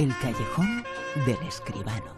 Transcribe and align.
El 0.00 0.12
callejón 0.18 0.82
del 1.24 1.38
escribano. 1.46 2.12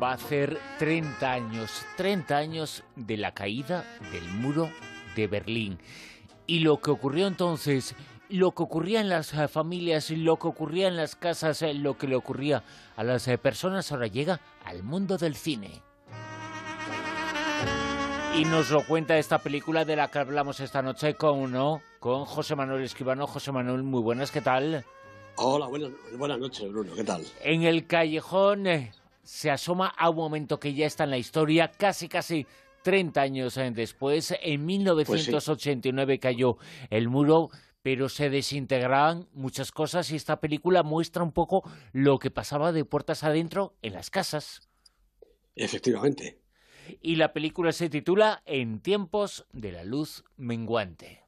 Va 0.00 0.10
a 0.10 0.14
hacer 0.14 0.58
30 0.78 1.32
años, 1.32 1.86
30 1.96 2.36
años 2.36 2.84
de 2.94 3.16
la 3.16 3.32
caída 3.32 3.86
del 4.12 4.28
muro 4.28 4.70
de 5.16 5.26
Berlín. 5.26 5.78
Y 6.46 6.58
lo 6.58 6.82
que 6.82 6.90
ocurrió 6.90 7.26
entonces, 7.26 7.94
lo 8.28 8.52
que 8.52 8.62
ocurría 8.62 9.00
en 9.00 9.08
las 9.08 9.32
eh, 9.32 9.48
familias, 9.48 10.10
lo 10.10 10.38
que 10.38 10.48
ocurría 10.48 10.88
en 10.88 10.96
las 10.96 11.16
casas, 11.16 11.62
eh, 11.62 11.72
lo 11.72 11.96
que 11.96 12.06
le 12.06 12.16
ocurría 12.16 12.62
a 12.94 13.04
las 13.04 13.26
eh, 13.26 13.38
personas, 13.38 13.90
ahora 13.90 14.06
llega 14.06 14.38
al 14.66 14.82
mundo 14.82 15.16
del 15.16 15.34
cine. 15.34 15.82
Y 18.36 18.44
nos 18.44 18.70
lo 18.70 18.86
cuenta 18.86 19.16
esta 19.16 19.38
película 19.38 19.86
de 19.86 19.96
la 19.96 20.08
que 20.08 20.18
hablamos 20.18 20.60
esta 20.60 20.82
noche 20.82 21.14
con, 21.14 21.50
¿no? 21.50 21.80
Con 21.98 22.24
José 22.24 22.54
Manuel 22.56 22.82
Escribano. 22.82 23.26
José 23.26 23.52
Manuel, 23.52 23.82
muy 23.82 24.02
buenas, 24.02 24.30
¿qué 24.30 24.40
tal? 24.40 24.84
Hola, 25.36 25.66
buenas, 25.66 25.90
buenas 26.16 26.38
noches, 26.38 26.70
Bruno, 26.70 26.94
¿qué 26.94 27.04
tal? 27.04 27.24
En 27.42 27.62
el 27.62 27.86
callejón 27.86 28.66
se 29.22 29.50
asoma 29.50 29.88
a 29.88 30.10
un 30.10 30.16
momento 30.16 30.58
que 30.58 30.74
ya 30.74 30.86
está 30.86 31.04
en 31.04 31.10
la 31.10 31.18
historia, 31.18 31.70
casi, 31.70 32.08
casi 32.08 32.46
30 32.82 33.20
años 33.20 33.58
después. 33.74 34.34
En 34.40 34.66
1989 34.66 36.06
pues 36.06 36.20
cayó 36.20 36.56
el 36.90 37.08
muro 37.08 37.50
pero 37.82 38.08
se 38.08 38.28
desintegraban 38.28 39.28
muchas 39.32 39.72
cosas 39.72 40.10
y 40.10 40.16
esta 40.16 40.40
película 40.40 40.82
muestra 40.82 41.22
un 41.22 41.32
poco 41.32 41.62
lo 41.92 42.18
que 42.18 42.30
pasaba 42.30 42.72
de 42.72 42.84
puertas 42.84 43.24
adentro 43.24 43.76
en 43.80 43.94
las 43.94 44.10
casas. 44.10 44.68
Efectivamente. 45.54 46.42
Y 47.00 47.16
la 47.16 47.32
película 47.32 47.72
se 47.72 47.88
titula 47.88 48.42
En 48.46 48.80
tiempos 48.80 49.46
de 49.52 49.72
la 49.72 49.84
luz 49.84 50.24
menguante. 50.36 51.24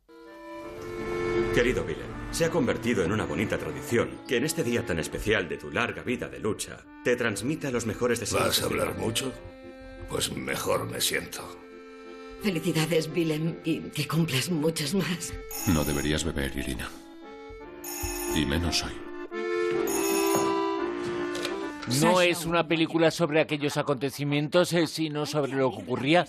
Querido 1.55 1.83
Willem, 1.83 2.07
se 2.31 2.45
ha 2.45 2.51
convertido 2.51 3.03
en 3.03 3.11
una 3.11 3.25
bonita 3.25 3.59
tradición 3.59 4.21
que 4.29 4.37
en 4.37 4.45
este 4.45 4.62
día 4.62 4.87
tan 4.87 5.01
especial 5.01 5.48
de 5.48 5.57
tu 5.57 5.73
larga 5.73 6.03
vida 6.05 6.29
de 6.29 6.39
lucha 6.39 6.79
te 7.03 7.17
transmita 7.17 7.73
los 7.73 7.87
mejores 7.87 8.20
deseos. 8.20 8.47
¿Vas 8.47 8.62
a 8.62 8.67
hablar 8.67 8.97
mucho? 8.97 9.33
Pues 10.09 10.31
mejor 10.31 10.89
me 10.89 11.01
siento. 11.01 11.59
Felicidades, 12.41 13.11
Willem, 13.15 13.57
y 13.65 13.81
que 13.91 14.07
cumplas 14.07 14.48
muchas 14.48 14.95
más. 14.95 15.34
No 15.67 15.84
deberías 15.84 16.23
beber, 16.23 16.57
Irina. 16.57 16.89
Y 18.35 18.47
menos 18.47 18.85
hoy. 18.85 18.92
No 22.01 22.20
es 22.20 22.47
una 22.47 22.69
película 22.69 23.11
sobre 23.11 23.41
aquellos 23.41 23.77
acontecimientos, 23.77 24.73
eh, 24.73 24.87
sino 24.87 25.27
sobre 25.27 25.53
lo 25.53 25.70
que 25.70 25.83
ocurría 25.83 26.27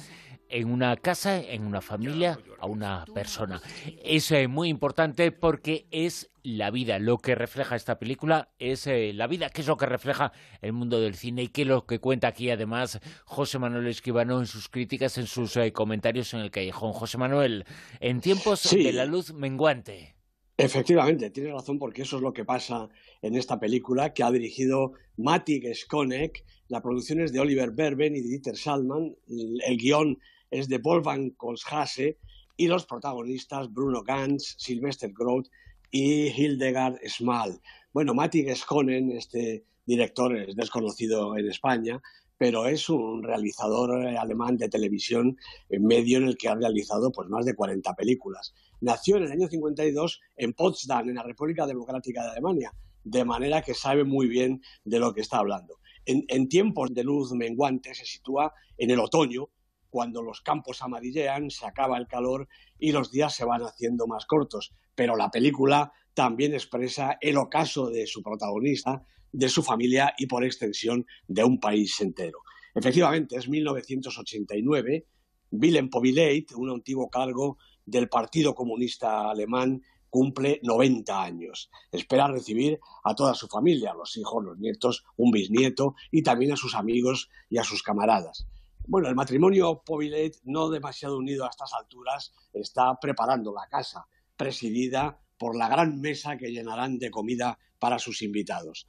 en 0.52 0.72
una 0.72 0.96
casa, 0.98 1.40
en 1.42 1.66
una 1.66 1.82
familia, 1.82 2.40
a 2.60 2.68
una 2.68 3.06
persona. 3.14 3.62
Eso 4.04 4.36
es 4.36 4.50
muy 4.50 4.70
importante 4.70 5.32
porque 5.32 5.88
es 5.92 6.30
la 6.44 6.72
vida. 6.72 7.00
Lo 7.00 7.18
que 7.18 7.36
refleja 7.36 7.76
esta 7.76 8.00
película 8.00 8.50
es 8.60 8.88
eh, 8.88 9.14
la 9.14 9.28
vida, 9.28 9.50
que 9.50 9.62
es 9.62 9.68
lo 9.68 9.78
que 9.78 9.86
refleja 9.86 10.32
el 10.62 10.74
mundo 10.74 11.00
del 11.00 11.16
cine 11.16 11.44
y 11.44 11.48
que 11.48 11.64
es 11.64 11.68
lo 11.68 11.86
que 11.86 12.00
cuenta 12.00 12.28
aquí 12.28 12.50
además 12.50 13.00
José 13.26 13.60
Manuel 13.60 13.88
Escribano 13.88 14.40
en 14.40 14.46
sus 14.46 14.70
críticas, 14.70 15.18
en 15.18 15.28
sus 15.28 15.56
eh, 15.58 15.72
comentarios 15.72 16.34
en 16.34 16.42
el 16.42 16.52
callejón. 16.52 16.94
José 16.94 17.18
Manuel, 17.18 17.66
en 18.00 18.22
tiempos 18.22 18.70
de 18.70 18.94
la 18.94 19.06
luz 19.06 19.34
menguante. 19.34 20.16
Efectivamente, 20.58 21.32
tiene 21.32 21.52
razón 21.52 21.80
porque 21.80 22.04
eso 22.04 22.18
es 22.18 22.22
lo 22.22 22.34
que 22.34 22.46
pasa 22.46 22.88
en 23.24 23.36
esta 23.36 23.60
película 23.60 24.14
que 24.14 24.22
ha 24.22 24.32
dirigido 24.32 24.94
Matti 25.18 25.62
Skonek. 25.74 26.44
La 26.68 26.82
producción 26.84 27.20
es 27.20 27.34
de 27.34 27.40
Oliver 27.40 27.72
Berben 27.72 28.16
y 28.16 28.22
de 28.22 28.28
Dieter 28.28 28.56
Salman. 28.56 29.16
El, 29.28 29.78
guion 29.78 30.20
es 30.52 30.68
de 30.68 30.78
Wolfgang 30.78 31.32
Kolshase 31.32 32.20
y 32.58 32.68
los 32.68 32.86
protagonistas 32.86 33.74
Bruno 33.74 34.04
Ganz, 34.04 34.56
Sylvester 34.60 35.12
Groth 35.12 35.48
y 35.90 36.28
Hildegard 36.28 37.00
Schmal. 37.08 37.60
Bueno, 37.92 38.14
Matti 38.14 38.46
Skonen, 38.56 39.12
este 39.12 39.66
director, 39.86 40.38
es 40.38 40.56
desconocido 40.56 41.36
en 41.38 41.50
España, 41.50 42.02
pero 42.38 42.66
es 42.66 42.90
un 42.90 43.24
realizador 43.24 44.06
alemán 44.18 44.58
de 44.58 44.68
televisión 44.70 45.38
medio 45.70 46.18
en 46.18 46.26
el 46.26 46.38
que 46.38 46.50
ha 46.50 46.56
realizado 46.56 47.12
pues, 47.12 47.30
más 47.30 47.46
de 47.46 47.54
40 47.54 47.94
películas. 47.96 48.54
Nació 48.80 49.18
en 49.18 49.24
el 49.24 49.32
año 49.32 49.48
52 49.48 50.22
en 50.38 50.54
Potsdam, 50.54 51.10
en 51.10 51.16
la 51.16 51.24
República 51.24 51.68
Democrática 51.68 52.24
de 52.24 52.32
Alemania, 52.32 52.74
de 53.04 53.26
manera 53.26 53.62
que 53.62 53.74
sabe 53.74 54.04
muy 54.04 54.28
bien 54.28 54.62
de 54.84 55.00
lo 55.00 55.14
que 55.14 55.22
está 55.22 55.38
hablando. 55.38 55.80
En, 56.06 56.50
tiempos 56.50 56.92
de 56.96 57.04
luz 57.04 57.32
menguante 57.34 57.94
se 57.94 58.06
sitúa 58.06 58.52
en 58.78 58.90
el 58.90 59.00
otoño, 59.00 59.50
cuando 59.92 60.24
los 60.24 60.42
campos 60.42 60.82
amarillean, 60.82 61.52
se 61.52 61.68
acaba 61.68 61.98
el 61.98 62.08
calor 62.08 62.48
y 62.80 62.94
los 62.94 63.12
días 63.12 63.36
se 63.36 63.46
van 63.46 63.62
haciendo 63.62 64.08
más 64.08 64.26
cortos. 64.26 64.74
Pero 64.96 65.16
la 65.16 65.30
película 65.30 65.92
también 66.16 66.54
expresa 66.54 67.18
el 67.22 67.38
ocaso 67.38 67.90
de 67.90 68.08
su 68.08 68.24
protagonista, 68.24 69.04
de 69.32 69.50
su 69.50 69.62
familia 69.62 70.16
y 70.18 70.26
por 70.26 70.44
extensión 70.44 71.06
de 71.28 71.44
un 71.44 71.60
país 71.60 72.00
entero. 72.02 72.40
Efectivamente, 72.74 73.36
es 73.36 73.48
1989. 73.48 75.06
Willem 75.52 75.90
Povileit, 75.90 76.54
un 76.54 76.70
antiguo 76.70 77.10
cargo 77.10 77.58
del 77.86 78.08
Partido 78.08 78.56
Comunista 78.56 79.30
Alemán, 79.30 79.82
cumple 80.10 80.60
90 80.64 81.22
años. 81.22 81.70
Espera 81.92 82.28
recibir 82.28 82.80
a 83.04 83.14
toda 83.16 83.34
su 83.34 83.48
familia, 83.48 83.94
los 83.94 84.16
hijos, 84.18 84.44
los 84.44 84.58
nietos, 84.58 85.04
un 85.18 85.32
bisnieto 85.32 85.96
y 86.12 86.24
también 86.24 86.54
a 86.54 86.58
sus 86.58 86.76
amigos 86.76 87.30
y 87.50 87.58
a 87.58 87.64
sus 87.64 87.84
camaradas. 87.84 88.48
Bueno, 88.88 89.08
el 89.08 89.16
matrimonio 89.16 89.84
Povilet, 89.86 90.38
no 90.44 90.70
demasiado 90.70 91.18
unido 91.18 91.46
a 91.46 91.50
estas 91.50 91.72
alturas, 91.74 92.34
está 92.52 93.00
preparando 93.00 93.54
la 93.54 93.68
casa, 93.70 94.08
presidida 94.36 95.20
por 95.38 95.56
la 95.56 95.70
gran 95.70 96.02
mesa 96.02 96.38
que 96.38 96.52
llenarán 96.52 96.98
de 96.98 97.12
comida 97.12 97.60
para 97.80 98.00
sus 98.00 98.22
invitados. 98.22 98.88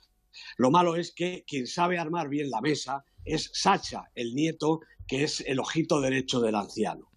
Lo 0.57 0.71
malo 0.71 0.97
es 0.97 1.13
que 1.13 1.45
quien 1.47 1.67
sabe 1.67 1.99
armar 1.99 2.29
bien 2.29 2.51
la 2.51 2.63
mesa 2.63 3.05
es 3.25 3.51
Sacha, 3.53 4.11
el 4.15 4.35
nieto, 4.35 4.81
que 5.07 5.25
es 5.25 5.41
el 5.41 5.61
ojito 5.61 6.01
derecho 6.01 6.41
del 6.41 6.55
anciano. 6.55 7.11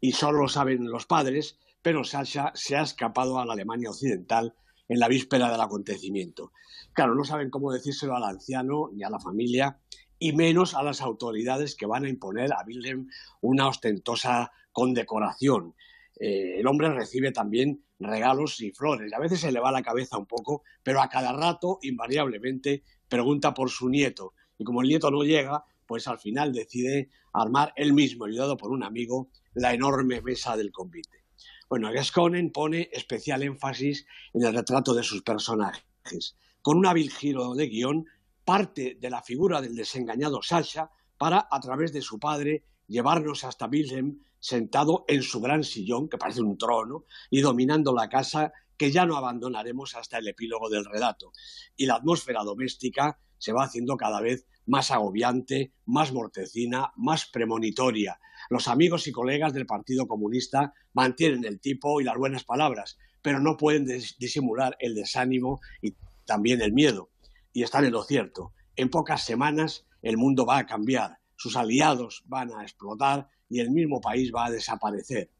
Y 0.00 0.12
solo 0.12 0.42
lo 0.42 0.48
saben 0.48 0.90
los 0.90 1.06
padres, 1.06 1.58
pero 1.80 2.04
Sacha 2.04 2.50
se 2.54 2.76
ha 2.76 2.82
escapado 2.82 3.38
a 3.38 3.46
la 3.46 3.52
Alemania 3.52 3.90
Occidental 3.90 4.54
en 4.88 4.98
la 4.98 5.08
víspera 5.08 5.50
del 5.50 5.60
acontecimiento. 5.60 6.52
Claro, 6.92 7.14
no 7.14 7.24
saben 7.24 7.50
cómo 7.50 7.72
decírselo 7.72 8.16
al 8.16 8.24
anciano 8.24 8.90
ni 8.92 9.04
a 9.04 9.10
la 9.10 9.20
familia, 9.20 9.80
y 10.18 10.32
menos 10.32 10.74
a 10.74 10.82
las 10.82 11.00
autoridades 11.00 11.74
que 11.74 11.86
van 11.86 12.04
a 12.04 12.08
imponer 12.08 12.52
a 12.52 12.64
Wilhelm 12.66 13.08
una 13.40 13.68
ostentosa 13.68 14.52
condecoración. 14.72 15.74
Eh, 16.18 16.58
el 16.58 16.66
hombre 16.66 16.90
recibe 16.90 17.32
también 17.32 17.84
regalos 17.98 18.60
y 18.60 18.72
flores. 18.72 19.12
A 19.12 19.18
veces 19.18 19.40
se 19.40 19.52
le 19.52 19.60
va 19.60 19.72
la 19.72 19.82
cabeza 19.82 20.18
un 20.18 20.26
poco, 20.26 20.62
pero 20.82 21.02
a 21.02 21.08
cada 21.08 21.32
rato, 21.32 21.78
invariablemente, 21.82 22.82
pregunta 23.08 23.54
por 23.54 23.70
su 23.70 23.88
nieto. 23.88 24.34
Y 24.58 24.64
como 24.64 24.82
el 24.82 24.88
nieto 24.88 25.10
no 25.10 25.22
llega, 25.22 25.64
pues 25.86 26.08
al 26.08 26.18
final 26.18 26.52
decide 26.52 27.10
armar 27.32 27.72
él 27.76 27.92
mismo, 27.92 28.24
ayudado 28.24 28.56
por 28.56 28.70
un 28.70 28.82
amigo, 28.82 29.30
la 29.54 29.74
enorme 29.74 30.20
mesa 30.20 30.56
del 30.56 30.72
convite. 30.72 31.24
Bueno, 31.68 31.90
Gasconen 31.92 32.52
pone 32.52 32.88
especial 32.92 33.42
énfasis 33.42 34.06
en 34.32 34.44
el 34.44 34.54
retrato 34.54 34.94
de 34.94 35.02
sus 35.02 35.22
personajes. 35.22 36.36
Con 36.62 36.78
un 36.78 36.86
hábil 36.86 37.10
giro 37.10 37.54
de 37.54 37.66
guion, 37.68 38.06
parte 38.46 38.96
de 39.00 39.10
la 39.10 39.22
figura 39.22 39.60
del 39.60 39.74
desengañado 39.74 40.40
Sasha 40.40 40.88
para, 41.18 41.48
a 41.50 41.60
través 41.60 41.92
de 41.92 42.00
su 42.00 42.20
padre, 42.20 42.62
llevarnos 42.86 43.42
hasta 43.42 43.66
Wilhelm 43.66 44.20
sentado 44.38 45.04
en 45.08 45.22
su 45.22 45.40
gran 45.40 45.64
sillón, 45.64 46.08
que 46.08 46.16
parece 46.16 46.42
un 46.42 46.56
trono, 46.56 47.04
y 47.28 47.40
dominando 47.40 47.92
la 47.92 48.08
casa 48.08 48.52
que 48.78 48.92
ya 48.92 49.04
no 49.04 49.16
abandonaremos 49.16 49.96
hasta 49.96 50.18
el 50.18 50.28
epílogo 50.28 50.70
del 50.70 50.84
relato. 50.84 51.32
Y 51.76 51.86
la 51.86 51.96
atmósfera 51.96 52.44
doméstica 52.44 53.18
se 53.36 53.52
va 53.52 53.64
haciendo 53.64 53.96
cada 53.96 54.20
vez 54.20 54.46
más 54.66 54.92
agobiante, 54.92 55.72
más 55.84 56.12
mortecina, 56.12 56.92
más 56.94 57.26
premonitoria. 57.26 58.20
Los 58.48 58.68
amigos 58.68 59.08
y 59.08 59.12
colegas 59.12 59.54
del 59.54 59.66
Partido 59.66 60.06
Comunista 60.06 60.72
mantienen 60.92 61.44
el 61.44 61.58
tipo 61.58 62.00
y 62.00 62.04
las 62.04 62.16
buenas 62.16 62.44
palabras, 62.44 62.96
pero 63.22 63.40
no 63.40 63.56
pueden 63.56 63.86
disimular 63.86 64.76
el 64.78 64.94
desánimo 64.94 65.60
y 65.82 65.94
también 66.24 66.60
el 66.60 66.72
miedo 66.72 67.10
y 67.56 67.62
están 67.62 67.86
en 67.86 67.92
lo 67.92 68.02
cierto. 68.02 68.52
En 68.76 68.90
pocas 68.90 69.24
semanas 69.24 69.86
el 70.02 70.18
mundo 70.18 70.44
va 70.44 70.58
a 70.58 70.66
cambiar, 70.66 71.20
sus 71.36 71.56
aliados 71.56 72.22
van 72.26 72.52
a 72.52 72.60
explotar 72.60 73.30
y 73.48 73.60
el 73.60 73.70
mismo 73.70 73.98
país 73.98 74.30
va 74.30 74.44
a 74.44 74.50
desaparecer. 74.50 75.32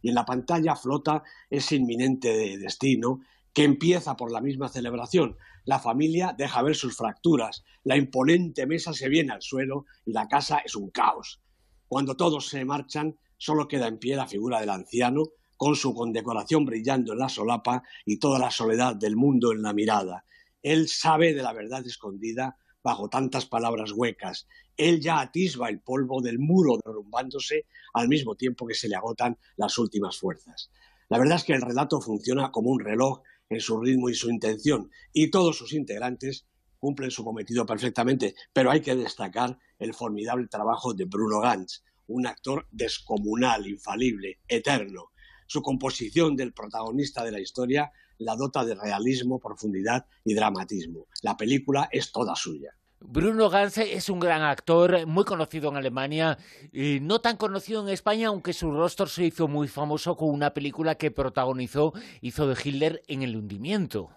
Y 0.00 0.08
en 0.08 0.14
la 0.14 0.24
pantalla 0.24 0.76
flota 0.76 1.22
ese 1.50 1.76
inminente 1.76 2.56
destino 2.56 3.20
que 3.52 3.64
empieza 3.64 4.16
por 4.16 4.32
la 4.32 4.40
misma 4.40 4.70
celebración. 4.70 5.36
La 5.66 5.78
familia 5.78 6.34
deja 6.38 6.62
ver 6.62 6.74
sus 6.74 6.96
fracturas, 6.96 7.64
la 7.84 7.98
imponente 7.98 8.66
mesa 8.66 8.94
se 8.94 9.10
viene 9.10 9.34
al 9.34 9.42
suelo 9.42 9.84
y 10.06 10.12
la 10.12 10.26
casa 10.26 10.62
es 10.64 10.74
un 10.74 10.88
caos. 10.88 11.42
Cuando 11.86 12.16
todos 12.16 12.48
se 12.48 12.64
marchan, 12.64 13.18
solo 13.36 13.68
queda 13.68 13.88
en 13.88 13.98
pie 13.98 14.16
la 14.16 14.26
figura 14.26 14.58
del 14.60 14.70
anciano, 14.70 15.24
con 15.58 15.76
su 15.76 15.92
condecoración 15.92 16.64
brillando 16.64 17.12
en 17.12 17.18
la 17.18 17.28
solapa 17.28 17.82
y 18.06 18.18
toda 18.18 18.38
la 18.38 18.50
soledad 18.50 18.96
del 18.96 19.16
mundo 19.16 19.52
en 19.52 19.60
la 19.60 19.74
mirada. 19.74 20.24
Él 20.62 20.88
sabe 20.88 21.34
de 21.34 21.42
la 21.42 21.52
verdad 21.52 21.86
escondida 21.86 22.56
bajo 22.82 23.08
tantas 23.08 23.46
palabras 23.46 23.92
huecas. 23.92 24.46
Él 24.76 25.00
ya 25.00 25.20
atisba 25.20 25.68
el 25.68 25.80
polvo 25.80 26.20
del 26.20 26.38
muro 26.38 26.78
derrumbándose 26.84 27.66
al 27.94 28.08
mismo 28.08 28.36
tiempo 28.36 28.66
que 28.66 28.74
se 28.74 28.88
le 28.88 28.96
agotan 28.96 29.36
las 29.56 29.78
últimas 29.78 30.18
fuerzas. 30.18 30.70
La 31.08 31.18
verdad 31.18 31.36
es 31.36 31.44
que 31.44 31.54
el 31.54 31.62
relato 31.62 32.00
funciona 32.00 32.50
como 32.50 32.70
un 32.70 32.80
reloj 32.80 33.22
en 33.48 33.60
su 33.60 33.80
ritmo 33.80 34.08
y 34.08 34.14
su 34.14 34.30
intención, 34.30 34.90
y 35.12 35.30
todos 35.30 35.56
sus 35.56 35.72
integrantes 35.72 36.46
cumplen 36.78 37.10
su 37.10 37.24
cometido 37.24 37.66
perfectamente, 37.66 38.34
pero 38.52 38.70
hay 38.70 38.80
que 38.80 38.94
destacar 38.94 39.58
el 39.78 39.94
formidable 39.94 40.46
trabajo 40.48 40.94
de 40.94 41.06
Bruno 41.06 41.40
Gantz, 41.40 41.82
un 42.06 42.26
actor 42.26 42.66
descomunal, 42.70 43.66
infalible, 43.66 44.38
eterno. 44.48 45.10
Su 45.48 45.62
composición 45.62 46.36
del 46.36 46.52
protagonista 46.52 47.24
de 47.24 47.32
la 47.32 47.40
historia 47.40 47.90
la 48.18 48.36
dota 48.36 48.64
de 48.64 48.74
realismo, 48.74 49.38
profundidad 49.38 50.06
y 50.24 50.34
dramatismo. 50.34 51.06
La 51.22 51.36
película 51.36 51.88
es 51.90 52.12
toda 52.12 52.36
suya. 52.36 52.74
Bruno 53.00 53.48
Gantz 53.48 53.78
es 53.78 54.08
un 54.08 54.18
gran 54.18 54.42
actor, 54.42 55.06
muy 55.06 55.24
conocido 55.24 55.70
en 55.70 55.76
Alemania, 55.76 56.36
y 56.72 56.98
no 57.00 57.20
tan 57.20 57.36
conocido 57.36 57.80
en 57.80 57.90
España, 57.90 58.28
aunque 58.28 58.52
su 58.52 58.72
rostro 58.72 59.06
se 59.06 59.24
hizo 59.24 59.46
muy 59.46 59.68
famoso 59.68 60.16
con 60.16 60.30
una 60.30 60.52
película 60.52 60.96
que 60.96 61.12
protagonizó, 61.12 61.92
hizo 62.20 62.48
de 62.48 62.56
Hitler 62.62 63.02
en 63.06 63.22
el 63.22 63.36
hundimiento. 63.36 64.10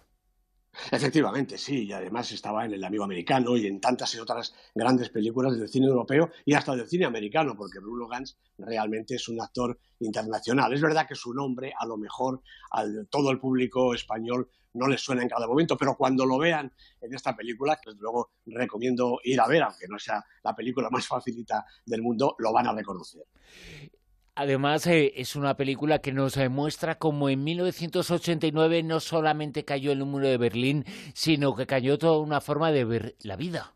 Efectivamente, 0.90 1.58
sí, 1.58 1.86
y 1.86 1.92
además 1.92 2.32
estaba 2.32 2.66
en 2.66 2.74
El 2.74 2.84
Amigo 2.84 3.04
Americano 3.04 3.58
y 3.58 3.68
en 3.68 3.82
tantas 3.82 4.16
y 4.16 4.20
otras 4.20 4.54
grandes 4.74 5.10
películas 5.10 5.58
del 5.58 5.68
cine 5.68 5.88
europeo 5.88 6.32
y 6.46 6.54
hasta 6.54 6.76
del 6.76 6.88
cine 6.88 7.06
americano, 7.06 7.56
porque 7.58 7.80
Bruno 7.80 8.08
Gantz 8.08 8.38
realmente 8.58 9.16
es 9.16 9.28
un 9.28 9.42
actor 9.42 9.78
internacional. 10.00 10.74
Es 10.74 10.82
verdad 10.82 11.08
que 11.08 11.16
su 11.16 11.34
nombre, 11.34 11.74
a 11.78 11.86
lo 11.86 11.98
mejor, 11.98 12.42
a 12.72 12.86
todo 13.10 13.32
el 13.32 13.40
público 13.40 13.94
español 13.94 14.50
no 14.74 14.88
les 14.88 15.02
suena 15.02 15.22
en 15.22 15.30
cada 15.30 15.46
momento, 15.46 15.78
pero 15.78 15.96
cuando 15.98 16.26
lo 16.26 16.38
vean 16.38 16.72
en 17.02 17.14
esta 17.14 17.36
película, 17.36 17.76
que 17.76 17.90
desde 17.90 18.02
luego 18.02 18.32
recomiendo 18.46 19.20
ir 19.26 19.42
a 19.42 19.48
ver, 19.48 19.64
aunque 19.64 19.88
no 19.90 20.00
sea 20.00 20.24
la 20.44 20.56
película 20.56 20.90
más 20.90 21.06
facilita 21.06 21.66
del 21.86 22.02
mundo, 22.02 22.36
lo 22.40 22.54
van 22.54 22.68
a 22.68 22.74
reconocer. 22.74 23.24
Además, 24.36 24.88
eh, 24.88 25.12
es 25.18 25.36
una 25.36 25.58
película 25.58 26.00
que 26.00 26.14
nos 26.14 26.36
demuestra 26.36 26.98
cómo 26.98 27.30
en 27.30 27.44
1989 27.44 28.82
no 28.84 29.02
solamente 29.02 29.66
cayó 29.66 29.92
el 29.92 30.06
muro 30.06 30.28
de 30.28 30.38
Berlín, 30.38 30.86
sino 31.14 31.54
que 31.56 31.68
cayó 31.68 31.98
toda 31.98 32.20
una 32.20 32.40
forma 32.40 32.72
de 32.72 32.86
ver 32.86 33.16
la 33.24 33.36
vida. 33.36 33.76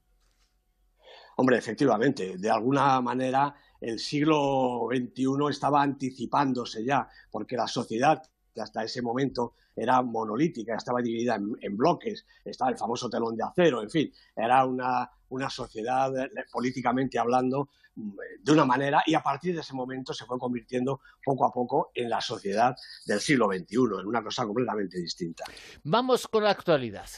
Hombre, 1.35 1.57
efectivamente, 1.57 2.37
de 2.37 2.49
alguna 2.49 3.01
manera 3.01 3.53
el 3.81 3.99
siglo 3.99 4.87
XXI 4.89 5.49
estaba 5.49 5.81
anticipándose 5.81 6.85
ya, 6.85 7.09
porque 7.29 7.57
la 7.57 7.67
sociedad 7.67 8.23
que 8.55 8.61
hasta 8.61 8.83
ese 8.83 9.01
momento 9.01 9.53
era 9.75 10.01
monolítica, 10.01 10.75
estaba 10.75 11.01
dividida 11.01 11.35
en, 11.35 11.77
bloques, 11.77 12.25
estaba 12.45 12.71
el 12.71 12.77
famoso 12.77 13.09
telón 13.09 13.35
de 13.35 13.43
acero, 13.43 13.83
en 13.83 13.89
fin, 13.89 14.11
era 14.33 14.65
una, 14.65 15.11
una 15.29 15.49
sociedad 15.49 16.17
eh, 16.17 16.29
políticamente 16.49 17.19
hablando 17.19 17.69
mm, 17.95 18.11
de 18.41 18.51
una 18.53 18.63
manera 18.63 19.03
y 19.05 19.13
a 19.13 19.21
partir 19.21 19.53
de 19.53 19.61
ese 19.61 19.73
momento 19.73 20.13
se 20.13 20.25
fue 20.25 20.39
convirtiendo 20.39 21.01
poco 21.23 21.45
a 21.45 21.51
poco 21.51 21.91
en 21.93 22.09
la 22.09 22.21
sociedad 22.21 22.73
del 23.05 23.19
siglo 23.19 23.47
XXI, 23.47 23.99
en 23.99 24.07
una 24.07 24.23
cosa 24.23 24.45
completamente 24.45 24.97
distinta. 24.99 25.43
Vamos 25.83 26.27
con 26.27 26.45
la 26.45 26.51
actualidad. 26.51 27.09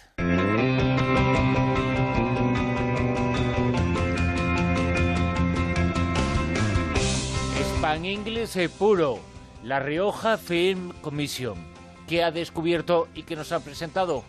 Span 7.77 8.05
English 8.05 8.69
puro, 8.69 9.19
La 9.63 9.79
Rioja 9.79 10.37
Film 10.37 10.93
Commission 11.01 11.57
¿Qué 12.07 12.23
ha 12.23 12.31
descubierto 12.31 13.09
y 13.15 13.23
qué 13.23 13.35
nos 13.35 13.51
ha 13.51 13.59
presentado? 13.59 14.23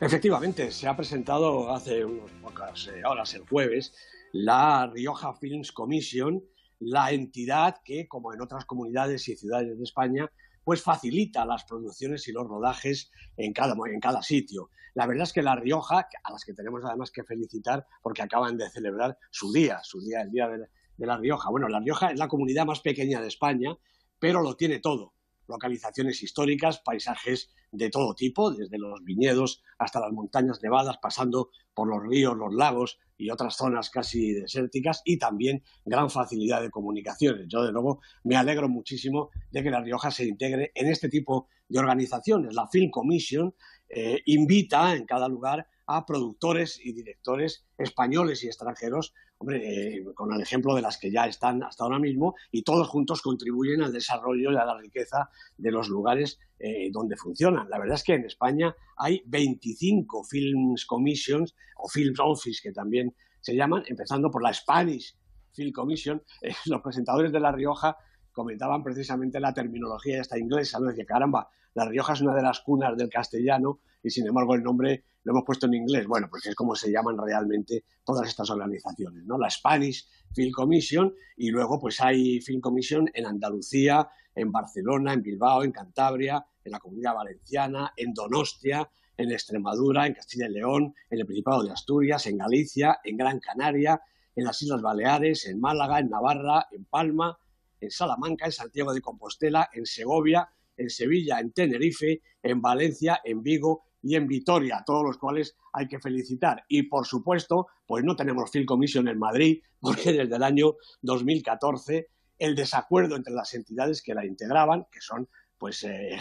Efectivamente, 0.00 0.70
se 0.70 0.86
ha 0.86 0.96
presentado 0.96 1.74
hace 1.74 2.04
unas 2.04 2.30
pocas 2.40 2.86
eh, 2.86 3.02
horas, 3.04 3.34
el 3.34 3.42
jueves, 3.42 3.92
la 4.32 4.86
Rioja 4.86 5.34
Films 5.34 5.72
Commission, 5.72 6.42
la 6.78 7.10
entidad 7.10 7.82
que, 7.84 8.08
como 8.08 8.32
en 8.32 8.40
otras 8.40 8.64
comunidades 8.64 9.28
y 9.28 9.36
ciudades 9.36 9.76
de 9.76 9.84
España, 9.84 10.30
pues 10.64 10.80
facilita 10.80 11.44
las 11.44 11.64
producciones 11.64 12.26
y 12.28 12.32
los 12.32 12.46
rodajes 12.46 13.10
en 13.36 13.52
cada, 13.52 13.74
en 13.92 14.00
cada 14.00 14.22
sitio. 14.22 14.70
La 14.94 15.06
verdad 15.06 15.24
es 15.24 15.32
que 15.32 15.42
La 15.42 15.56
Rioja, 15.56 16.08
a 16.22 16.32
las 16.32 16.44
que 16.44 16.54
tenemos 16.54 16.82
además 16.84 17.10
que 17.10 17.24
felicitar 17.24 17.84
porque 18.00 18.22
acaban 18.22 18.56
de 18.56 18.70
celebrar 18.70 19.18
su 19.30 19.52
día, 19.52 19.80
su 19.82 20.00
día, 20.00 20.22
el 20.22 20.30
día 20.30 20.48
de 20.48 21.06
La 21.06 21.18
Rioja. 21.18 21.50
Bueno, 21.50 21.68
La 21.68 21.80
Rioja 21.80 22.10
es 22.12 22.18
la 22.18 22.28
comunidad 22.28 22.64
más 22.64 22.80
pequeña 22.80 23.20
de 23.20 23.28
España, 23.28 23.76
pero 24.18 24.42
lo 24.42 24.56
tiene 24.56 24.78
todo 24.78 25.14
localizaciones 25.48 26.22
históricas, 26.22 26.80
paisajes 26.80 27.50
de 27.72 27.90
todo 27.90 28.14
tipo, 28.14 28.52
desde 28.52 28.78
los 28.78 29.02
viñedos 29.02 29.62
hasta 29.78 30.00
las 30.00 30.12
montañas 30.12 30.62
nevadas, 30.62 30.98
pasando 30.98 31.50
por 31.74 31.88
los 31.88 32.02
ríos, 32.02 32.36
los 32.36 32.54
lagos 32.54 32.98
y 33.16 33.30
otras 33.30 33.56
zonas 33.56 33.90
casi 33.90 34.32
desérticas, 34.32 35.02
y 35.04 35.18
también 35.18 35.62
gran 35.84 36.08
facilidad 36.10 36.62
de 36.62 36.70
comunicaciones. 36.70 37.46
Yo, 37.48 37.64
de 37.64 37.72
nuevo, 37.72 38.00
me 38.24 38.36
alegro 38.36 38.68
muchísimo 38.68 39.30
de 39.50 39.62
que 39.62 39.70
La 39.70 39.80
Rioja 39.80 40.10
se 40.10 40.26
integre 40.26 40.70
en 40.74 40.88
este 40.88 41.08
tipo 41.08 41.48
de 41.68 41.78
organizaciones. 41.78 42.54
La 42.54 42.68
Film 42.68 42.90
Commission 42.90 43.54
eh, 43.88 44.20
invita 44.26 44.94
en 44.94 45.04
cada 45.04 45.28
lugar 45.28 45.66
a 45.88 46.04
productores 46.04 46.78
y 46.84 46.92
directores 46.92 47.64
españoles 47.78 48.44
y 48.44 48.46
extranjeros, 48.46 49.14
hombre, 49.38 49.96
eh, 49.96 50.04
con 50.14 50.32
el 50.34 50.40
ejemplo 50.42 50.74
de 50.74 50.82
las 50.82 50.98
que 50.98 51.10
ya 51.10 51.26
están 51.26 51.62
hasta 51.62 51.82
ahora 51.82 51.98
mismo, 51.98 52.34
y 52.52 52.62
todos 52.62 52.86
juntos 52.88 53.22
contribuyen 53.22 53.82
al 53.82 53.92
desarrollo 53.92 54.52
y 54.52 54.56
a 54.56 54.66
la 54.66 54.76
riqueza 54.76 55.30
de 55.56 55.70
los 55.70 55.88
lugares 55.88 56.38
eh, 56.58 56.90
donde 56.92 57.16
funcionan. 57.16 57.70
La 57.70 57.78
verdad 57.78 57.94
es 57.94 58.04
que 58.04 58.14
en 58.14 58.26
España 58.26 58.76
hay 58.98 59.22
25 59.26 60.24
Films 60.24 60.84
Commissions 60.84 61.54
o 61.78 61.88
Films 61.88 62.20
Office, 62.20 62.60
que 62.62 62.72
también 62.72 63.14
se 63.40 63.56
llaman, 63.56 63.82
empezando 63.86 64.30
por 64.30 64.42
la 64.42 64.52
Spanish 64.52 65.16
Film 65.52 65.72
Commission. 65.72 66.22
Eh, 66.42 66.54
los 66.66 66.82
presentadores 66.82 67.32
de 67.32 67.40
La 67.40 67.50
Rioja 67.50 67.96
comentaban 68.30 68.82
precisamente 68.82 69.40
la 69.40 69.54
terminología 69.54 70.20
esta 70.20 70.38
inglesa, 70.38 70.78
¿no? 70.78 70.88
Decía, 70.88 71.06
caramba, 71.06 71.48
La 71.78 71.84
Rioja 71.84 72.12
es 72.12 72.20
una 72.20 72.34
de 72.34 72.42
las 72.42 72.58
cunas 72.58 72.96
del 72.96 73.08
castellano 73.08 73.78
y 74.02 74.10
sin 74.10 74.26
embargo 74.26 74.56
el 74.56 74.64
nombre 74.64 75.04
lo 75.22 75.30
hemos 75.30 75.44
puesto 75.44 75.66
en 75.66 75.74
inglés. 75.74 76.08
Bueno, 76.08 76.26
porque 76.28 76.48
es 76.48 76.56
como 76.56 76.74
se 76.74 76.90
llaman 76.90 77.16
realmente 77.16 77.84
todas 78.04 78.26
estas 78.26 78.50
organizaciones, 78.50 79.24
¿no? 79.24 79.38
La 79.38 79.48
Spanish 79.48 80.08
Film 80.34 80.50
Commission 80.50 81.14
y 81.36 81.50
luego 81.50 81.78
pues 81.78 82.00
hay 82.00 82.40
Film 82.40 82.60
Commission 82.60 83.08
en 83.14 83.26
Andalucía, 83.26 84.08
en 84.34 84.50
Barcelona, 84.50 85.12
en 85.12 85.22
Bilbao, 85.22 85.62
en 85.62 85.70
Cantabria, 85.70 86.44
en 86.64 86.72
la 86.72 86.80
Comunidad 86.80 87.14
Valenciana, 87.14 87.92
en 87.96 88.12
Donostia, 88.12 88.90
en 89.16 89.30
Extremadura, 89.30 90.08
en 90.08 90.14
Castilla 90.14 90.48
y 90.48 90.54
León, 90.54 90.96
en 91.10 91.20
el 91.20 91.26
Principado 91.26 91.62
de 91.62 91.70
Asturias, 91.70 92.26
en 92.26 92.38
Galicia, 92.38 92.98
en 93.04 93.16
Gran 93.16 93.38
Canaria, 93.38 94.02
en 94.34 94.44
las 94.44 94.60
Islas 94.62 94.82
Baleares, 94.82 95.46
en 95.46 95.60
Málaga, 95.60 96.00
en 96.00 96.10
Navarra, 96.10 96.66
en 96.72 96.86
Palma, 96.86 97.38
en 97.80 97.92
Salamanca, 97.92 98.46
en 98.46 98.52
Santiago 98.52 98.92
de 98.92 99.00
Compostela, 99.00 99.70
en 99.72 99.86
Segovia, 99.86 100.50
en 100.78 100.88
Sevilla, 100.88 101.40
en 101.40 101.52
Tenerife, 101.52 102.22
en 102.42 102.62
Valencia, 102.62 103.20
en 103.24 103.42
Vigo 103.42 103.84
y 104.02 104.14
en 104.14 104.26
Vitoria, 104.26 104.82
todos 104.86 105.04
los 105.04 105.18
cuales 105.18 105.56
hay 105.72 105.88
que 105.88 106.00
felicitar. 106.00 106.64
Y 106.68 106.84
por 106.84 107.06
supuesto, 107.06 107.66
pues 107.86 108.04
no 108.04 108.16
tenemos 108.16 108.50
Film 108.50 108.64
Commission 108.64 109.08
en 109.08 109.18
Madrid, 109.18 109.60
porque 109.80 110.12
desde 110.12 110.36
el 110.36 110.42
año 110.42 110.76
2014 111.02 112.08
el 112.38 112.54
desacuerdo 112.54 113.16
entre 113.16 113.34
las 113.34 113.52
entidades 113.54 114.00
que 114.00 114.14
la 114.14 114.24
integraban, 114.24 114.86
que 114.90 115.00
son 115.00 115.28
pues 115.58 115.82
eh, 115.82 116.16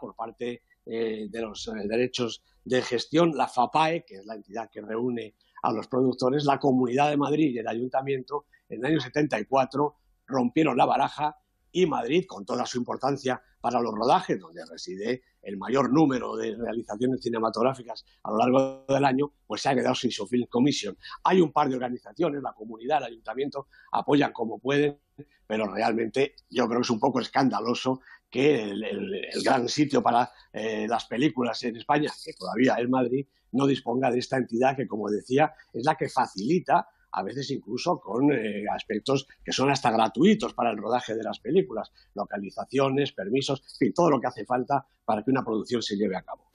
por 0.00 0.14
parte 0.14 0.62
eh, 0.84 1.26
de 1.30 1.40
los 1.40 1.66
eh, 1.68 1.72
derechos 1.88 2.42
de 2.64 2.82
gestión, 2.82 3.32
la 3.34 3.48
FAPAE, 3.48 4.04
que 4.06 4.16
es 4.16 4.26
la 4.26 4.34
entidad 4.34 4.68
que 4.70 4.82
reúne 4.82 5.34
a 5.62 5.72
los 5.72 5.88
productores, 5.88 6.44
la 6.44 6.58
Comunidad 6.58 7.08
de 7.08 7.16
Madrid 7.16 7.50
y 7.54 7.58
el 7.58 7.68
Ayuntamiento, 7.68 8.46
en 8.68 8.80
el 8.80 8.92
año 8.92 9.00
74 9.00 9.96
rompieron 10.26 10.76
la 10.76 10.84
baraja 10.84 11.36
y 11.72 11.86
Madrid, 11.86 12.26
con 12.26 12.44
toda 12.44 12.66
su 12.66 12.78
importancia 12.78 13.42
para 13.60 13.80
los 13.80 13.94
rodajes, 13.94 14.38
donde 14.38 14.64
reside 14.64 15.22
el 15.42 15.56
mayor 15.56 15.92
número 15.92 16.36
de 16.36 16.54
realizaciones 16.54 17.20
cinematográficas 17.22 18.04
a 18.22 18.30
lo 18.30 18.36
largo 18.36 18.84
del 18.88 19.04
año, 19.04 19.32
pues 19.46 19.62
se 19.62 19.70
ha 19.70 19.74
quedado 19.74 19.94
sin 19.94 20.10
su 20.10 20.26
Film 20.26 20.46
Commission. 20.48 20.96
Hay 21.24 21.40
un 21.40 21.52
par 21.52 21.68
de 21.68 21.76
organizaciones, 21.76 22.42
la 22.42 22.52
comunidad, 22.52 22.98
el 22.98 23.12
ayuntamiento, 23.12 23.68
apoyan 23.90 24.32
como 24.32 24.58
pueden, 24.58 24.98
pero 25.46 25.66
realmente 25.66 26.34
yo 26.50 26.66
creo 26.66 26.80
que 26.80 26.84
es 26.84 26.90
un 26.90 27.00
poco 27.00 27.20
escandaloso 27.20 28.00
que 28.30 28.70
el, 28.70 29.20
gran 29.44 29.68
sitio 29.68 30.02
para 30.02 30.30
eh, 30.52 30.86
las 30.88 31.06
películas 31.06 31.62
en 31.64 31.76
España, 31.76 32.10
que 32.24 32.32
todavía 32.34 32.76
es 32.76 32.88
Madrid, 32.88 33.26
no 33.52 33.66
disponga 33.66 34.10
de 34.10 34.18
esta 34.18 34.38
entidad 34.38 34.76
que, 34.76 34.86
como 34.86 35.10
decía, 35.10 35.54
es 35.72 35.84
la 35.84 35.96
que 35.96 36.08
facilita 36.08 36.88
a 37.12 37.22
veces 37.22 37.50
incluso 37.50 38.00
con 38.00 38.32
eh, 38.32 38.64
aspectos 38.72 39.26
que 39.44 39.52
son 39.52 39.70
hasta 39.70 39.90
gratuitos 39.90 40.54
para 40.54 40.70
el 40.70 40.78
rodaje 40.78 41.14
de 41.14 41.22
las 41.22 41.38
películas, 41.40 41.92
localizaciones, 42.14 43.12
permisos, 43.12 43.60
en 43.60 43.78
fin, 43.78 43.92
todo 43.94 44.10
lo 44.10 44.20
que 44.20 44.26
hace 44.26 44.44
falta 44.44 44.86
para 45.04 45.22
que 45.22 45.30
una 45.30 45.44
producción 45.44 45.82
se 45.82 45.96
lleve 45.96 46.16
a 46.16 46.22
cabo. 46.22 46.50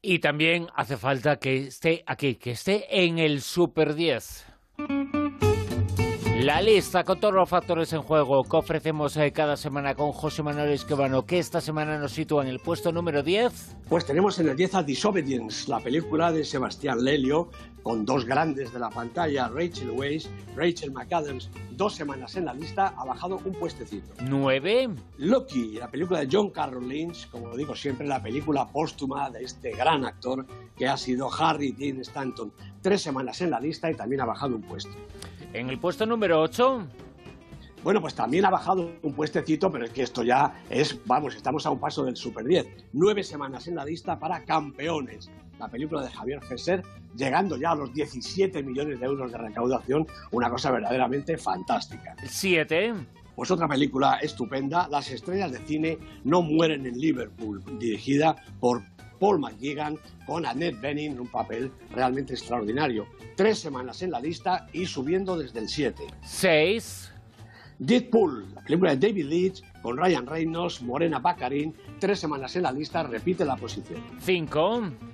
Y 0.00 0.18
también 0.18 0.66
hace 0.74 0.96
falta 0.96 1.38
que 1.38 1.68
esté 1.68 2.02
aquí, 2.06 2.34
que 2.34 2.52
esté 2.52 3.04
en 3.04 3.18
el 3.18 3.40
Super 3.40 3.94
10. 3.94 4.46
La 6.42 6.60
lista 6.60 7.04
con 7.04 7.20
todos 7.20 7.32
los 7.32 7.48
factores 7.48 7.92
en 7.92 8.02
juego 8.02 8.42
que 8.42 8.56
ofrecemos 8.56 9.16
eh, 9.16 9.30
cada 9.30 9.56
semana 9.56 9.94
con 9.94 10.10
José 10.10 10.42
Manuel 10.42 10.70
Esquivano, 10.70 11.24
que 11.24 11.38
esta 11.38 11.60
semana 11.60 11.98
nos 11.98 12.10
sitúa 12.10 12.42
en 12.42 12.48
el 12.48 12.58
puesto 12.58 12.90
número 12.90 13.22
10. 13.22 13.76
Pues 13.88 14.04
tenemos 14.04 14.40
en 14.40 14.48
el 14.48 14.56
10 14.56 14.74
a 14.74 14.82
Disobedience, 14.82 15.70
la 15.70 15.78
película 15.78 16.32
de 16.32 16.44
Sebastián 16.44 17.04
Lelio, 17.04 17.48
con 17.84 18.04
dos 18.04 18.24
grandes 18.24 18.72
de 18.72 18.80
la 18.80 18.90
pantalla, 18.90 19.50
Rachel 19.50 19.90
Weisz, 19.90 20.28
Rachel 20.56 20.90
McAdams, 20.90 21.48
dos 21.70 21.94
semanas 21.94 22.34
en 22.34 22.46
la 22.46 22.54
lista, 22.54 22.92
ha 22.96 23.04
bajado 23.04 23.40
un 23.44 23.52
puestecito. 23.52 24.12
9. 24.22 24.90
Loki, 25.18 25.74
la 25.74 25.88
película 25.88 26.18
de 26.18 26.28
John 26.30 26.50
Carroll 26.50 26.88
Lynch, 26.88 27.30
como 27.30 27.50
lo 27.50 27.56
digo 27.56 27.76
siempre, 27.76 28.04
la 28.04 28.20
película 28.20 28.66
póstuma 28.66 29.30
de 29.30 29.44
este 29.44 29.70
gran 29.76 30.04
actor 30.04 30.44
que 30.76 30.88
ha 30.88 30.96
sido 30.96 31.30
Harry 31.32 31.70
Dean 31.70 32.00
Stanton. 32.00 32.52
Tres 32.80 33.00
semanas 33.00 33.40
en 33.42 33.50
la 33.50 33.60
lista 33.60 33.88
y 33.88 33.94
también 33.94 34.22
ha 34.22 34.24
bajado 34.24 34.56
un 34.56 34.62
puesto. 34.62 34.90
En 35.52 35.68
el 35.68 35.78
puesto 35.78 36.06
número 36.06 36.40
8. 36.40 36.86
Bueno, 37.82 38.00
pues 38.00 38.14
también 38.14 38.44
ha 38.44 38.50
bajado 38.50 38.92
un 39.02 39.12
puestecito, 39.12 39.70
pero 39.70 39.84
es 39.84 39.90
que 39.90 40.02
esto 40.02 40.22
ya 40.22 40.62
es, 40.70 40.98
vamos, 41.04 41.34
estamos 41.34 41.66
a 41.66 41.70
un 41.70 41.80
paso 41.80 42.04
del 42.04 42.16
Super 42.16 42.44
10. 42.44 42.66
Nueve 42.92 43.22
semanas 43.24 43.66
en 43.66 43.74
la 43.74 43.84
lista 43.84 44.18
para 44.18 44.44
Campeones, 44.44 45.30
la 45.58 45.68
película 45.68 46.02
de 46.02 46.10
Javier 46.10 46.40
Fesser, 46.42 46.82
llegando 47.16 47.56
ya 47.56 47.72
a 47.72 47.74
los 47.74 47.92
17 47.92 48.62
millones 48.62 49.00
de 49.00 49.06
euros 49.06 49.32
de 49.32 49.38
recaudación, 49.38 50.06
una 50.30 50.48
cosa 50.48 50.70
verdaderamente 50.70 51.36
fantástica. 51.36 52.14
7. 52.24 52.94
Pues 53.34 53.50
otra 53.50 53.68
película 53.68 54.18
estupenda, 54.18 54.88
Las 54.88 55.10
estrellas 55.10 55.52
de 55.52 55.58
cine 55.58 55.98
no 56.24 56.42
mueren 56.42 56.86
en 56.86 56.98
Liverpool, 56.98 57.62
dirigida 57.78 58.36
por 58.60 58.82
Paul 59.18 59.38
McGigan 59.38 59.98
con 60.26 60.44
Annette 60.44 60.80
Bening 60.80 61.12
en 61.12 61.20
un 61.20 61.28
papel 61.28 61.70
realmente 61.92 62.34
extraordinario. 62.34 63.06
Tres 63.36 63.58
semanas 63.58 64.02
en 64.02 64.10
la 64.10 64.20
lista 64.20 64.66
y 64.72 64.86
subiendo 64.86 65.38
desde 65.38 65.60
el 65.60 65.68
7. 65.68 66.02
6. 66.22 67.12
Deadpool, 67.78 68.54
la 68.54 68.62
película 68.62 68.94
de 68.94 69.08
David 69.08 69.24
Leitch 69.26 69.62
con 69.80 69.96
Ryan 69.96 70.26
Reynolds, 70.26 70.82
Morena 70.82 71.18
Baccarin, 71.18 71.74
tres 71.98 72.20
semanas 72.20 72.54
en 72.56 72.62
la 72.62 72.72
lista, 72.72 73.02
repite 73.02 73.44
la 73.44 73.56
posición. 73.56 74.00
5. 74.20 75.11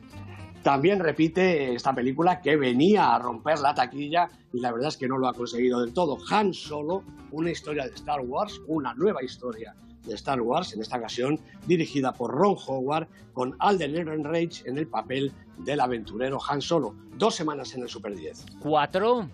También 0.69 0.99
repite 0.99 1.73
esta 1.73 1.95
película 1.95 2.43
que 2.43 2.55
venía 2.55 3.15
a 3.15 3.19
romper 3.19 3.59
la 3.59 3.73
taquilla 3.73 4.29
y 4.53 4.61
la 4.61 4.71
verdad 4.71 4.89
es 4.89 4.99
que 4.99 5.09
no 5.09 5.17
lo 5.17 5.27
ha 5.27 5.33
conseguido 5.33 5.81
del 5.81 5.95
todo. 5.95 6.19
Han 6.31 6.53
Solo, 6.53 7.05
una 7.31 7.51
historia 7.51 7.85
de 7.85 7.95
Star 7.95 8.21
Wars, 8.21 8.61
una 8.67 8.93
nueva 8.93 9.25
historia 9.25 9.75
de 10.05 10.15
Star 10.15 10.43
Wars, 10.43 10.75
en 10.75 10.83
esta 10.83 10.99
ocasión 10.99 11.41
dirigida 11.67 12.13
por 12.13 12.33
Ron 12.33 12.55
Howard, 12.67 13.09
con 13.33 13.57
Alden 13.61 13.97
Ehrenreich 13.97 14.63
en 14.67 14.77
el 14.77 14.87
papel 14.87 15.33
del 15.57 15.81
aventurero 15.81 16.39
Han 16.47 16.61
Solo. 16.61 16.95
Dos 17.17 17.35
semanas 17.35 17.75
en 17.75 17.85
el 17.85 17.89
Super 17.89 18.15
10. 18.15 18.45
4. 18.61 19.27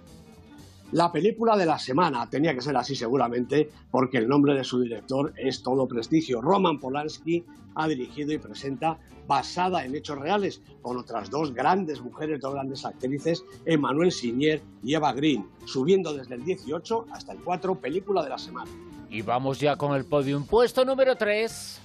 La 0.93 1.11
película 1.11 1.57
de 1.57 1.67
la 1.67 1.79
semana 1.79 2.29
tenía 2.29 2.55
que 2.55 2.61
ser 2.61 2.77
así 2.77 2.95
seguramente 2.95 3.71
porque 3.91 4.19
el 4.19 4.29
nombre 4.29 4.55
de 4.55 4.65
su 4.65 4.81
director 4.81 5.33
es 5.37 5.63
todo 5.63 5.89
prestigio. 5.89 6.41
Roman 6.41 6.79
Polanski 6.79 7.45
ha 7.75 7.89
dirigido 7.89 8.33
y 8.33 8.39
presenta 8.39 8.99
basada 9.27 9.85
en 9.85 9.95
hechos 9.95 10.19
reales 10.19 10.63
con 10.83 10.97
otras 10.97 11.31
dos 11.31 11.53
grandes 11.53 12.01
mujeres, 12.01 12.41
dos 12.41 12.55
grandes 12.55 12.85
actrices, 12.85 13.45
Emmanuel 13.65 14.13
Signier 14.13 14.63
y 14.83 14.95
Eva 14.95 15.13
Green, 15.13 15.49
subiendo 15.65 16.13
desde 16.13 16.35
el 16.35 16.45
18 16.45 17.07
hasta 17.11 17.33
el 17.33 17.39
4, 17.39 17.81
película 17.81 18.23
de 18.23 18.29
la 18.29 18.39
semana. 18.39 18.71
Y 19.11 19.23
vamos 19.23 19.59
ya 19.61 19.77
con 19.77 19.95
el 19.95 20.05
podium. 20.05 20.45
Puesto 20.47 20.85
número 20.85 21.17
3. 21.17 21.81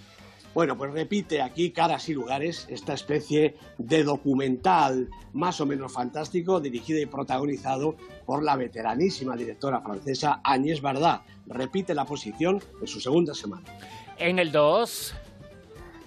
Bueno, 0.54 0.76
pues 0.76 0.92
repite 0.92 1.42
aquí 1.42 1.72
Caras 1.72 2.10
y 2.10 2.14
Lugares, 2.14 2.66
esta 2.70 2.94
especie 2.94 3.56
de 3.78 4.04
documental 4.04 5.10
más 5.34 5.62
o 5.62 5.66
menos 5.66 5.94
fantástico, 5.94 6.60
dirigido 6.60 7.00
y 7.00 7.06
protagonizado 7.06 7.96
por 8.26 8.44
la 8.44 8.56
veteranísima 8.56 9.36
directora 9.36 9.82
francesa 9.82 10.42
Agnès 10.44 10.82
Varda. 10.82 11.24
Repite 11.46 11.94
la 11.94 12.06
posición 12.06 12.62
en 12.82 12.88
su 12.88 13.00
segunda 13.00 13.36
semana. 13.36 13.68
En 14.18 14.40
el 14.40 14.52
2. 14.52 15.14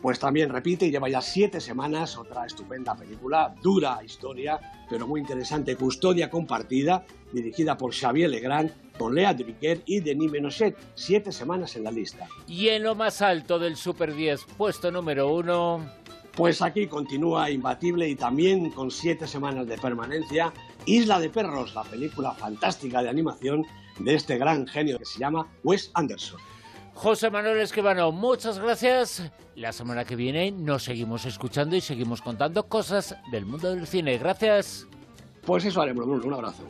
Pues 0.03 0.19
también 0.19 0.51
repite 0.51 0.85
y 0.85 0.91
lleva 0.91 1.09
ya 1.09 1.23
siete 1.23 1.61
semanas 1.61 2.19
otra 2.19 2.45
estupenda 2.45 2.97
película, 2.97 3.55
dura 3.63 4.01
historia, 4.05 4.59
pero 4.91 5.07
muy 5.07 5.21
interesante, 5.21 5.77
Custodia 5.77 6.29
Compartida, 6.29 7.07
dirigida 7.33 7.79
por 7.79 7.95
Xavier 7.95 8.29
Legrand, 8.29 8.73
con 8.99 9.15
Lea 9.15 9.33
Drucker 9.33 9.83
y 9.87 10.01
Denis 10.01 10.33
Menochet, 10.33 10.77
siete 10.97 11.31
semanas 11.31 11.77
en 11.77 11.85
la 11.85 11.93
lista. 11.93 12.27
Y 12.49 12.69
en 12.69 12.83
lo 12.83 12.97
más 12.97 13.23
alto 13.23 13.61
del 13.61 13.77
Super 13.77 14.13
10, 14.13 14.45
puesto 14.59 14.91
número 14.91 15.33
1. 15.33 16.03
Pues 16.35 16.63
aquí 16.63 16.89
continúa 16.89 17.49
imbatible 17.51 18.09
y 18.09 18.17
también 18.17 18.71
con 18.71 18.91
siete 18.91 19.29
semanas 19.29 19.69
de 19.69 19.79
permanencia, 19.79 20.53
Isla 20.85 21.21
de 21.21 21.31
Perros, 21.31 21.77
la 21.77 21.85
película 21.85 22.33
fantástica 22.33 23.05
de 23.05 23.09
animación 23.09 23.65
de 24.01 24.15
este 24.15 24.37
gran 24.37 24.67
genio 24.67 24.99
que 24.99 25.05
se 25.05 25.21
llama 25.21 25.47
Wes 25.63 25.93
Anderson. 25.95 26.41
José 26.95 27.31
Manuel 27.31 27.59
Esquivano, 27.59 28.13
muchas 28.13 28.59
gracias. 28.59 29.31
La 29.57 29.73
semana 29.73 30.05
que 30.05 30.17
viene 30.17 30.51
nos 30.51 30.85
seguimos 30.85 31.25
escuchando 31.27 31.75
y 31.77 31.81
seguimos 31.81 32.23
contando 32.23 32.69
cosas 32.69 33.17
del 33.31 33.47
mundo 33.47 33.75
del 33.75 33.87
cine. 33.87 34.19
Gracias. 34.19 34.87
Pues 35.45 35.65
eso 35.65 35.81
haremos, 35.81 36.07
un 36.07 36.33
abrazo. 36.33 36.63